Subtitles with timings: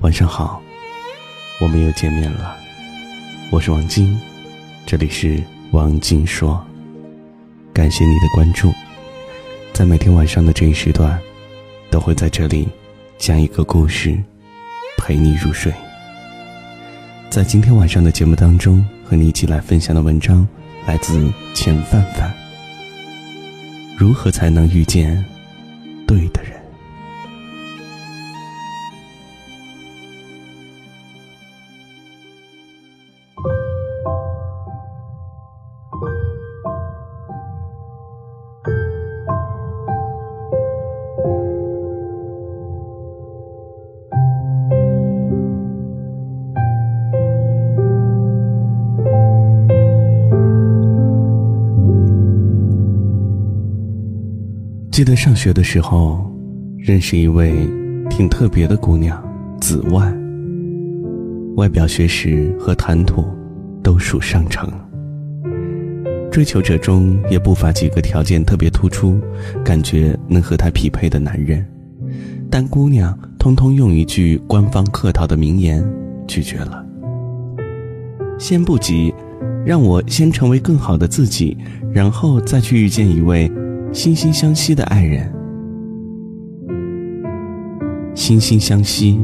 [0.00, 0.62] 晚上好，
[1.60, 2.56] 我们又见面了。
[3.50, 4.18] 我是王晶，
[4.86, 5.38] 这里是
[5.72, 6.64] 王晶说。
[7.74, 8.72] 感谢你的关注，
[9.74, 11.20] 在每天晚上的这一时段，
[11.90, 12.66] 都会在这里
[13.18, 14.18] 讲一个故事，
[14.96, 15.70] 陪你入睡。
[17.28, 20.48] 在今天晚上的节目当中，和你一起来分享的文章
[20.86, 22.32] 来自钱范范。
[23.98, 25.22] 如何才能遇见
[26.06, 26.59] 对的人？
[55.00, 56.30] 记得上学的时候，
[56.76, 57.54] 认识一位
[58.10, 59.18] 挺特别的姑娘，
[59.58, 60.14] 紫万。
[61.56, 63.24] 外表、学识和谈吐
[63.82, 64.70] 都属上乘。
[66.30, 69.18] 追求者中也不乏几个条件特别突出，
[69.64, 71.66] 感觉能和她匹配的男人，
[72.50, 75.82] 但姑娘通通用一句官方客套的名言
[76.28, 76.84] 拒绝了。
[78.38, 79.14] 先不急，
[79.64, 81.56] 让我先成为更好的自己，
[81.90, 83.50] 然后再去遇见一位。
[83.92, 85.28] 惺惺相惜的爱人，
[88.14, 89.18] 惺惺相惜，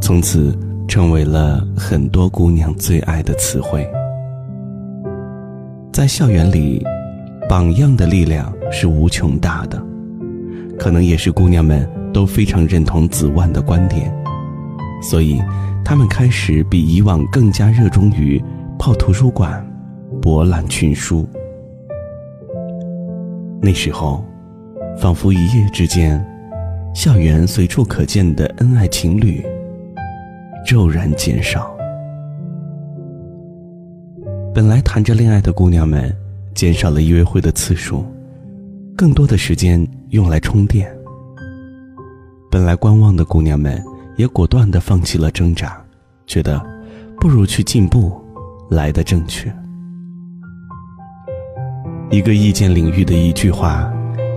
[0.00, 3.84] 从此成为了很多姑娘最爱的词汇。
[5.92, 6.80] 在校园里，
[7.48, 9.84] 榜样的力量是无穷大的，
[10.78, 14.14] 可能也是姑娘们都非常认同子万的观点，
[15.02, 15.42] 所以
[15.84, 18.40] 她们开始比以往更加热衷于
[18.78, 19.60] 泡图书馆，
[20.22, 21.28] 博览群书。
[23.60, 24.24] 那时候，
[25.00, 26.24] 仿佛一夜之间，
[26.94, 29.44] 校园随处可见的恩爱情侣
[30.66, 31.76] 骤然减少。
[34.54, 36.14] 本来谈着恋爱的姑娘们，
[36.54, 38.04] 减少了约会的次数，
[38.96, 40.90] 更多的时间用来充电。
[42.50, 43.82] 本来观望的姑娘们，
[44.16, 45.80] 也果断的放弃了挣扎，
[46.26, 46.64] 觉得
[47.20, 48.12] 不如去进步
[48.70, 49.52] 来的正确。
[52.10, 53.86] 一个意见领域的一句话，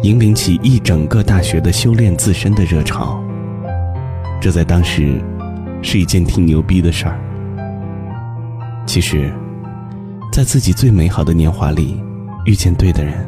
[0.03, 3.23] 引领起一整个大学的修炼自身的热潮。
[4.41, 5.23] 这在当时，
[5.81, 7.17] 是一件挺牛逼的事儿。
[8.85, 9.31] 其实，
[10.33, 12.03] 在自己最美好的年华里，
[12.45, 13.25] 遇见对的人，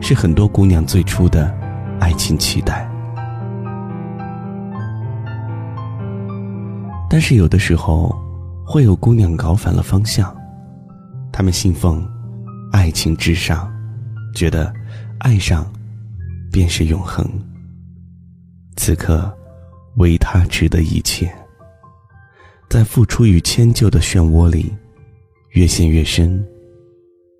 [0.00, 1.48] 是很多姑娘最初的
[2.00, 2.90] 爱情期待。
[7.08, 8.12] 但是有的时候，
[8.64, 10.36] 会有姑娘搞反了方向，
[11.30, 12.04] 她们信奉
[12.72, 13.72] 爱情至上。
[14.36, 14.70] 觉得，
[15.20, 15.72] 爱上，
[16.52, 17.26] 便是永恒。
[18.76, 19.34] 此刻，
[19.96, 21.34] 为他值得一切。
[22.68, 24.76] 在付出与迁就的漩涡里，
[25.52, 26.46] 越陷越深，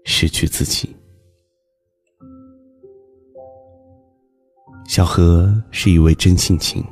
[0.04, 0.96] 失去自己。
[4.88, 6.82] 小何是一位真性情，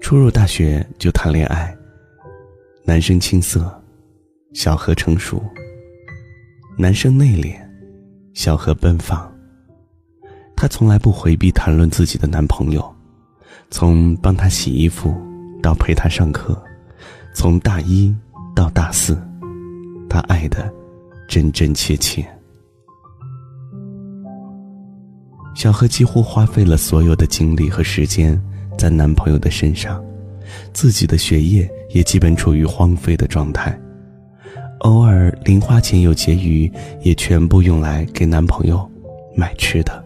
[0.00, 1.72] 初入大学就谈恋爱。
[2.84, 3.72] 男生青涩，
[4.52, 5.40] 小何成熟。
[6.76, 7.65] 男生内敛。
[8.36, 9.32] 小何奔放。
[10.54, 12.94] 她从来不回避谈论自己的男朋友，
[13.70, 15.16] 从帮他洗衣服
[15.62, 16.62] 到陪他上课，
[17.34, 18.14] 从大一
[18.54, 19.18] 到大四，
[20.06, 20.70] 她爱的
[21.26, 22.24] 真真切切。
[25.54, 28.40] 小何几乎花费了所有的精力和时间
[28.76, 30.04] 在男朋友的身上，
[30.74, 33.80] 自己的学业也基本处于荒废的状态。
[34.80, 36.70] 偶尔零花钱有结余，
[37.00, 38.88] 也全部用来给男朋友
[39.34, 40.04] 买吃的。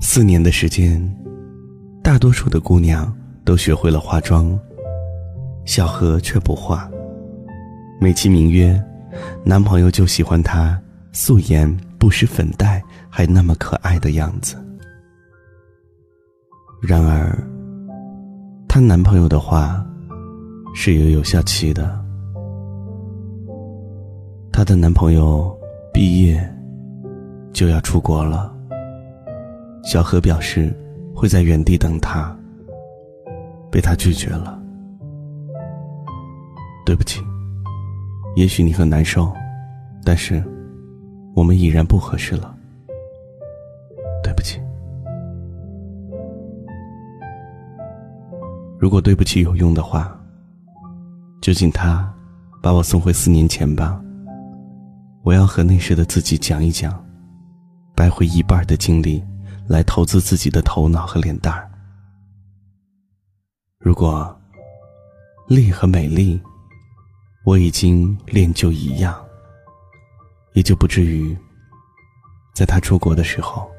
[0.00, 1.00] 四年的时间，
[2.02, 3.14] 大多数的姑娘
[3.44, 4.58] 都学会了化妆，
[5.64, 6.90] 小何却不化。
[8.00, 8.82] 美其名曰，
[9.44, 10.80] 男朋友就喜欢她
[11.12, 14.56] 素颜不施粉黛，还那么可爱的样子。
[16.80, 17.38] 然而。
[18.72, 19.84] 她男朋友的话
[20.76, 22.00] 是有有效期的。
[24.52, 25.52] 她的男朋友
[25.92, 26.40] 毕业
[27.52, 28.54] 就要出国了。
[29.82, 30.72] 小何表示
[31.12, 32.32] 会在原地等他，
[33.72, 34.56] 被他拒绝了。
[36.86, 37.20] 对不起，
[38.36, 39.32] 也许你很难受，
[40.04, 40.40] 但是
[41.34, 42.56] 我们已然不合适了。
[48.80, 50.10] 如果对不起有用的话，
[51.42, 52.10] 就请他
[52.62, 54.00] 把我送回四年前吧。
[55.22, 57.04] 我要和那时的自己讲一讲，
[57.94, 59.22] 掰回一半的精力
[59.68, 61.70] 来投资自己的头脑和脸蛋儿。
[63.78, 64.34] 如果
[65.46, 66.40] 丽和美丽，
[67.44, 69.14] 我已经练就一样，
[70.54, 71.36] 也就不至于
[72.54, 73.70] 在他出国的时候，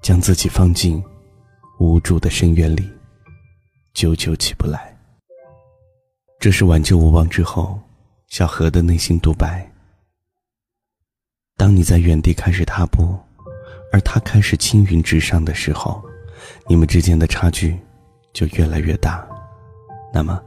[0.00, 1.04] 将自己放进
[1.78, 2.90] 无助的深渊里，
[3.94, 4.92] 久久起不来。
[6.40, 7.78] 这是挽救无望之后，
[8.26, 9.70] 小何的内心独白。
[11.56, 13.16] 当你在原地开始踏步，
[13.92, 16.02] 而他开始青云直上的时候，
[16.68, 17.78] 你们之间的差距
[18.32, 19.24] 就越来越大。
[20.12, 20.42] 那么，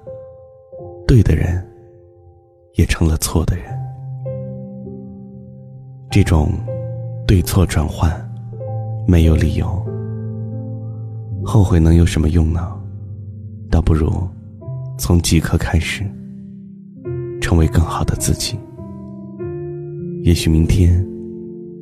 [1.07, 1.65] 对的人
[2.73, 3.73] 也成了错的人。
[6.11, 6.51] 这种
[7.25, 8.11] 对错转换
[9.07, 9.67] 没有理由，
[11.45, 12.76] 后悔能有什么用呢？
[13.69, 14.09] 倒不如
[14.97, 16.03] 从即刻开始，
[17.41, 18.57] 成为更好的自己。
[20.23, 21.05] 也许明天，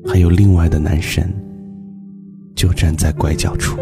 [0.05, 1.33] 还有另外的男神，
[2.55, 3.77] 就站在拐角处。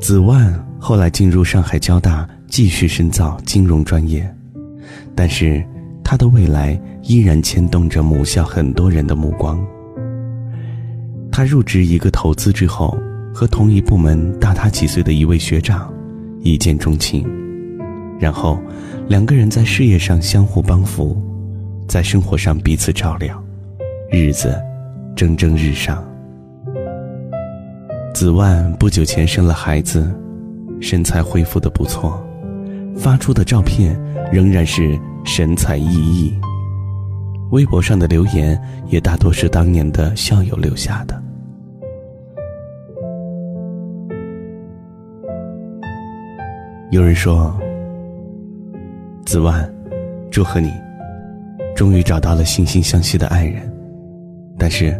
[0.00, 4.26] 子万后来进入上海交大，继续深造金融专业，
[5.14, 5.62] 但是
[6.02, 9.62] 他的未来依然牵动着母校很多人的目光。
[11.30, 12.96] 他入职一个投资之后，
[13.38, 15.94] 和同一部门大他几岁的一位学长
[16.40, 17.24] 一见钟情。
[18.18, 18.58] 然后，
[19.06, 21.16] 两个人在事业上相互帮扶，
[21.86, 23.40] 在生活上彼此照料，
[24.10, 24.60] 日子
[25.14, 26.04] 蒸蒸日上。
[28.12, 30.12] 子万不久前生了孩子，
[30.80, 32.20] 身材恢复的不错，
[32.96, 33.96] 发出的照片
[34.32, 36.32] 仍然是神采奕奕。
[37.52, 41.22] 微博上的留言也大多是当年的校友留下的。
[46.90, 47.54] 有人说。
[49.26, 49.70] 子万，
[50.30, 50.72] 祝贺你，
[51.76, 53.70] 终于找到了惺惺相惜的爱人。
[54.58, 54.98] 但是，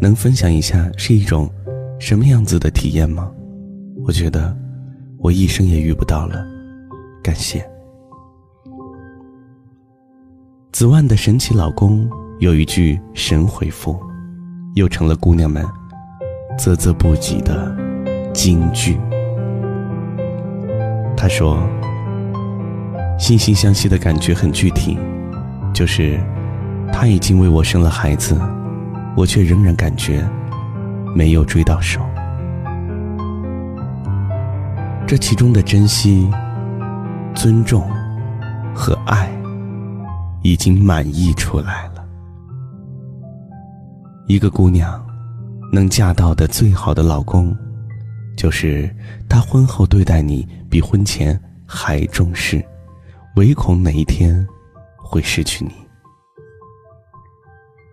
[0.00, 1.50] 能分享一下是一种
[1.98, 3.28] 什么样子的体验吗？
[4.06, 4.56] 我觉得
[5.18, 6.46] 我一生也遇不到了。
[7.20, 7.68] 感谢。
[10.70, 12.08] 子万的神奇老公
[12.38, 14.00] 有一句神回复，
[14.76, 15.66] 又成了姑娘们
[16.56, 17.76] 啧啧不及的
[18.32, 18.96] 金句。
[21.24, 21.58] 他说。
[23.18, 24.98] 惺惺相惜的感觉很具体，
[25.72, 26.20] 就是
[26.92, 28.38] 他已经为我生了孩子，
[29.16, 30.22] 我却仍然感觉
[31.14, 32.02] 没有追到手。
[35.06, 36.28] 这其中的珍惜、
[37.34, 37.88] 尊重
[38.74, 39.30] 和爱，
[40.42, 42.04] 已经满溢出来了。
[44.26, 45.02] 一个姑娘
[45.72, 47.56] 能嫁到的最好的老公，
[48.36, 48.88] 就是
[49.28, 52.64] 他婚后对待你比婚前还重视。
[53.36, 54.46] 唯恐哪一天
[54.96, 55.72] 会失去你，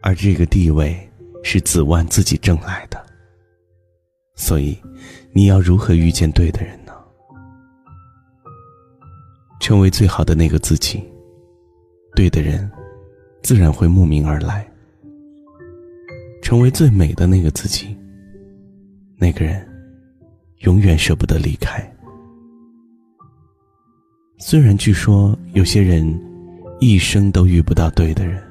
[0.04, 0.96] 而这个地位
[1.44, 3.04] 是子万自己挣来的，
[4.36, 4.80] 所以
[5.34, 6.94] 你要如何遇见对的人呢？
[9.60, 11.04] 成为最好的那个自己，
[12.16, 12.70] 对的人
[13.42, 14.68] 自然会慕名而来。
[16.44, 17.98] 成为最美的那个自己，
[19.18, 19.68] 那个人
[20.62, 21.82] 永远舍不得离开。
[24.38, 26.20] 虽然据说有些人
[26.80, 28.42] 一生都遇不到对的人，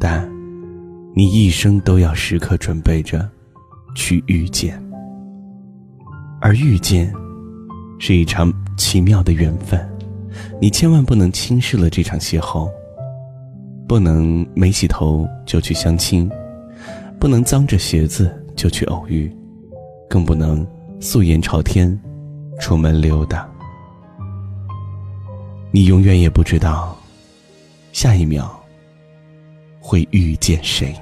[0.00, 0.26] 但
[1.14, 3.28] 你一生都要时刻准备着
[3.94, 4.82] 去遇见。
[6.40, 7.12] 而遇见
[7.98, 9.80] 是一场奇妙的缘分，
[10.60, 12.70] 你千万不能轻视了这场邂逅，
[13.88, 16.30] 不能没洗头就去相亲，
[17.18, 19.30] 不能脏着鞋子就去偶遇，
[20.08, 20.66] 更不能
[21.00, 21.98] 素颜朝天
[22.60, 23.48] 出门溜达。
[25.70, 26.96] 你永远也不知道，
[27.92, 28.58] 下一秒
[29.80, 30.94] 会遇见谁。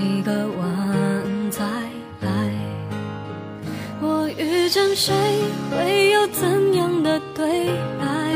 [0.00, 1.62] 几个弯才
[2.22, 2.30] 来。
[4.00, 5.12] 我遇见谁，
[5.70, 7.66] 会有怎样的对
[7.98, 8.32] 白？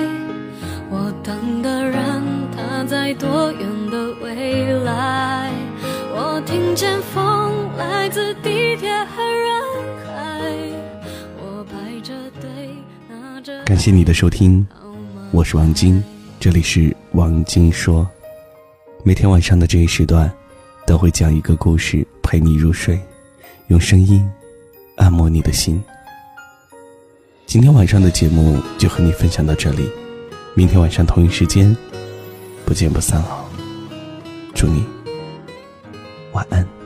[0.90, 2.22] 我等的人，
[2.54, 5.50] 他在多远的未来？
[6.14, 6.64] 我听。
[6.64, 9.62] 听见风来自地铁和人
[10.04, 10.42] 海。
[11.38, 12.68] 我排着队
[13.08, 13.64] 拿着。
[13.64, 14.66] 感谢你的收听，
[15.30, 16.02] 我是王晶，
[16.40, 18.04] 这里是王晶说。
[19.04, 20.28] 每天晚上的这一时段，
[20.86, 23.00] 都会讲一个故事陪你入睡，
[23.68, 24.28] 用声音
[24.96, 25.82] 按摩你的心。
[27.46, 29.88] 今天晚上的节目就和你分享到这里，
[30.54, 31.74] 明天晚上同一时间
[32.64, 33.44] 不见不散哦。
[34.54, 34.84] 祝你
[36.32, 36.83] 晚安。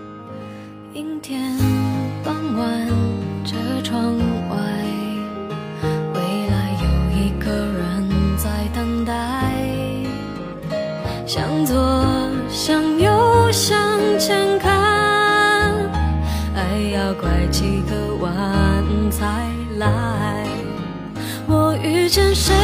[22.09, 22.55] 遇见谁，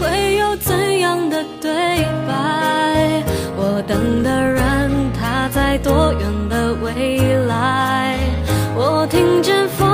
[0.00, 1.70] 会有怎样的对
[2.26, 3.22] 白？
[3.56, 8.18] 我等的人，他在多远的未来？
[8.74, 9.88] 我听见风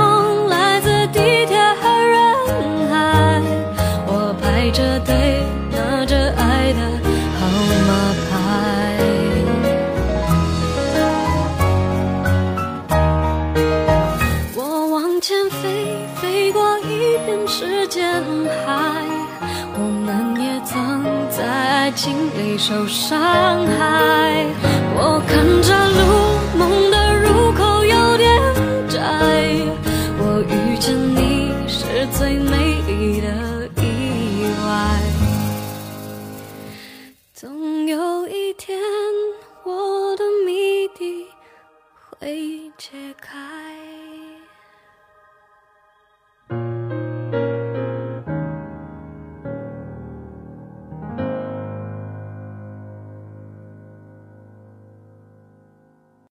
[22.05, 24.74] 心里受伤害。